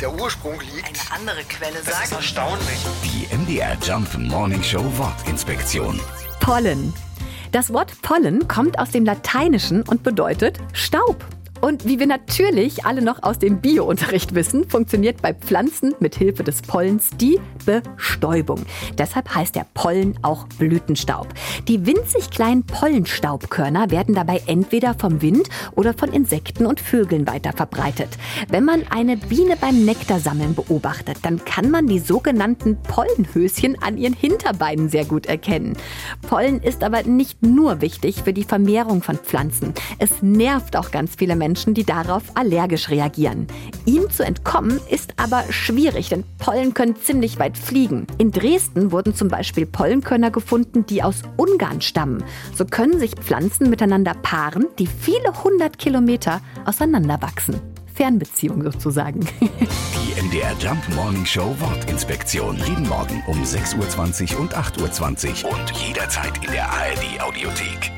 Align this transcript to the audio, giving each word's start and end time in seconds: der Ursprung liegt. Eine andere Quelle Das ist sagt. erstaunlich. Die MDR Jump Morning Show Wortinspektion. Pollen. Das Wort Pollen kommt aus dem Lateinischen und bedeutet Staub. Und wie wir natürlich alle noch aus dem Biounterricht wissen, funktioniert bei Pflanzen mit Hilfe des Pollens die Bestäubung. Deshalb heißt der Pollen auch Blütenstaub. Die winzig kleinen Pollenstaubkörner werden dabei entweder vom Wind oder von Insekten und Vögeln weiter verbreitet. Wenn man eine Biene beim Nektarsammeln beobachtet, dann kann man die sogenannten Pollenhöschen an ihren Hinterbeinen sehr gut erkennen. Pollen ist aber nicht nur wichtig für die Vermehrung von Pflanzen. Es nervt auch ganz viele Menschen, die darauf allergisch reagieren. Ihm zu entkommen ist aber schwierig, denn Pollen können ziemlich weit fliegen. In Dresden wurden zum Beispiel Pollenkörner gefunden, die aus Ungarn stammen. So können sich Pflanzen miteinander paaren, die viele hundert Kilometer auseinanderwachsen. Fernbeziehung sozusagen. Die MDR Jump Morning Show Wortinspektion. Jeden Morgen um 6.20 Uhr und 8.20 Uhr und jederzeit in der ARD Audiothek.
der 0.00 0.12
Ursprung 0.12 0.60
liegt. 0.60 0.86
Eine 0.88 1.20
andere 1.20 1.44
Quelle 1.44 1.74
Das 1.84 1.88
ist 1.88 2.10
sagt. 2.10 2.12
erstaunlich. 2.12 2.78
Die 3.04 3.34
MDR 3.36 3.76
Jump 3.82 4.16
Morning 4.18 4.62
Show 4.62 4.84
Wortinspektion. 4.96 6.00
Pollen. 6.40 6.92
Das 7.52 7.72
Wort 7.72 7.92
Pollen 8.02 8.46
kommt 8.48 8.78
aus 8.78 8.90
dem 8.90 9.04
Lateinischen 9.04 9.82
und 9.82 10.02
bedeutet 10.02 10.58
Staub. 10.72 11.24
Und 11.60 11.86
wie 11.86 11.98
wir 11.98 12.06
natürlich 12.06 12.84
alle 12.84 13.02
noch 13.02 13.22
aus 13.22 13.38
dem 13.38 13.60
Biounterricht 13.60 14.34
wissen, 14.34 14.68
funktioniert 14.68 15.22
bei 15.22 15.34
Pflanzen 15.34 15.94
mit 16.00 16.14
Hilfe 16.14 16.44
des 16.44 16.62
Pollens 16.62 17.10
die 17.18 17.40
Bestäubung. 17.64 18.64
Deshalb 18.98 19.34
heißt 19.34 19.56
der 19.56 19.66
Pollen 19.74 20.18
auch 20.22 20.46
Blütenstaub. 20.58 21.28
Die 21.68 21.86
winzig 21.86 22.30
kleinen 22.30 22.64
Pollenstaubkörner 22.64 23.90
werden 23.90 24.14
dabei 24.14 24.42
entweder 24.46 24.94
vom 24.94 25.22
Wind 25.22 25.48
oder 25.74 25.94
von 25.94 26.12
Insekten 26.12 26.66
und 26.66 26.80
Vögeln 26.80 27.26
weiter 27.26 27.52
verbreitet. 27.52 28.10
Wenn 28.48 28.64
man 28.64 28.84
eine 28.90 29.16
Biene 29.16 29.56
beim 29.56 29.84
Nektarsammeln 29.84 30.54
beobachtet, 30.54 31.18
dann 31.22 31.44
kann 31.44 31.70
man 31.70 31.86
die 31.86 31.98
sogenannten 31.98 32.76
Pollenhöschen 32.82 33.80
an 33.82 33.96
ihren 33.96 34.14
Hinterbeinen 34.14 34.88
sehr 34.88 35.04
gut 35.04 35.26
erkennen. 35.26 35.76
Pollen 36.28 36.60
ist 36.60 36.84
aber 36.84 37.02
nicht 37.02 37.42
nur 37.42 37.80
wichtig 37.80 38.22
für 38.22 38.32
die 38.32 38.44
Vermehrung 38.44 39.02
von 39.02 39.16
Pflanzen. 39.16 39.74
Es 39.98 40.22
nervt 40.22 40.76
auch 40.76 40.90
ganz 40.90 41.14
viele 41.16 41.36
Menschen, 41.46 41.74
die 41.74 41.84
darauf 41.84 42.24
allergisch 42.34 42.90
reagieren. 42.90 43.46
Ihm 43.84 44.10
zu 44.10 44.24
entkommen 44.24 44.80
ist 44.90 45.14
aber 45.16 45.44
schwierig, 45.50 46.08
denn 46.08 46.24
Pollen 46.38 46.74
können 46.74 46.96
ziemlich 46.96 47.38
weit 47.38 47.56
fliegen. 47.56 48.08
In 48.18 48.32
Dresden 48.32 48.90
wurden 48.90 49.14
zum 49.14 49.28
Beispiel 49.28 49.64
Pollenkörner 49.64 50.32
gefunden, 50.32 50.86
die 50.86 51.04
aus 51.04 51.22
Ungarn 51.36 51.82
stammen. 51.82 52.24
So 52.52 52.64
können 52.64 52.98
sich 52.98 53.12
Pflanzen 53.12 53.70
miteinander 53.70 54.14
paaren, 54.14 54.66
die 54.80 54.88
viele 54.88 55.44
hundert 55.44 55.78
Kilometer 55.78 56.40
auseinanderwachsen. 56.64 57.60
Fernbeziehung 57.94 58.62
sozusagen. 58.64 59.20
Die 59.40 60.20
MDR 60.20 60.52
Jump 60.58 60.82
Morning 60.94 61.24
Show 61.24 61.54
Wortinspektion. 61.60 62.58
Jeden 62.58 62.88
Morgen 62.88 63.22
um 63.26 63.42
6.20 63.42 64.34
Uhr 64.34 64.40
und 64.40 64.54
8.20 64.54 65.44
Uhr 65.44 65.52
und 65.52 65.70
jederzeit 65.70 66.44
in 66.44 66.52
der 66.52 66.68
ARD 66.68 67.22
Audiothek. 67.22 67.95